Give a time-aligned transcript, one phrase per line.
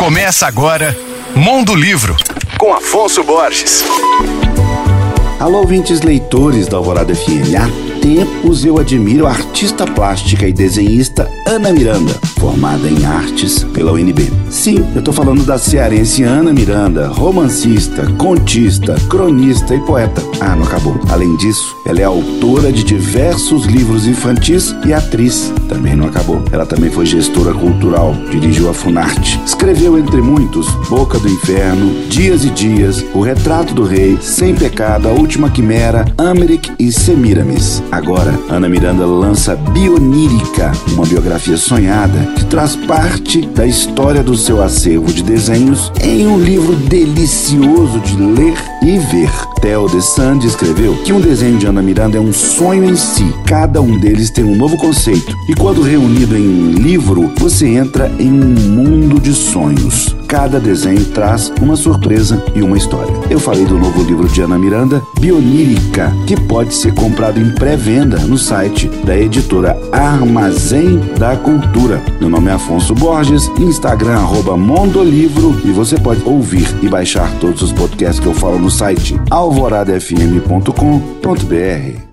[0.00, 0.96] Começa agora
[1.36, 2.16] Mundo Livro,
[2.56, 3.84] com Afonso Borges.
[5.38, 7.54] Alô, ouvintes leitores da Alvorada FM.
[7.54, 13.92] Há tempos eu admiro a artista plástica e desenhista Ana Miranda, formada em artes pela
[13.92, 14.32] UNB.
[14.48, 20.22] Sim, eu tô falando da cearense Ana Miranda, romancista, contista, cronista e poeta.
[20.40, 20.98] Ah, não acabou.
[21.10, 25.52] Além disso, ela é autora de diversos livros infantis e atriz.
[25.68, 26.42] Também não acabou.
[26.50, 29.38] Ela também foi gestora cultural, dirigiu a Funarte.
[29.44, 35.08] Escreveu, entre muitos, Boca do Inferno, Dias e Dias, O Retrato do Rei, Sem Pecado,
[35.08, 37.82] A Última Quimera, Améric e Semiramis.
[37.92, 44.62] Agora, Ana Miranda lança Bionírica, uma biografia sonhada que traz parte da história do seu
[44.62, 49.30] acervo de desenhos em um livro delicioso de ler e ver.
[49.60, 53.24] Theo de Sand escreveu que um desenho de Ana Miranda é um sonho em si.
[53.46, 55.36] Cada um deles tem um novo conceito.
[55.48, 60.16] E quando reunido em livro, você entra em um mundo de sonhos.
[60.26, 63.12] Cada desenho traz uma surpresa e uma história.
[63.30, 68.18] Eu falei do novo livro de Ana Miranda, Bionírica, que pode ser comprado em pré-venda
[68.18, 72.02] no site da editora Armazém da Cultura.
[72.20, 77.62] Meu nome é Afonso Borges, Instagram arroba Mondolivro e você pode ouvir e baixar todos
[77.62, 82.09] os podcasts que eu falo no site alvoradafm.com.br.